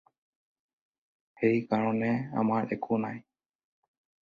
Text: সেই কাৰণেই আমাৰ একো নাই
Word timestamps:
সেই 1.41 1.59
কাৰণেই 1.75 2.17
আমাৰ 2.45 2.75
একো 2.79 3.01
নাই 3.07 3.23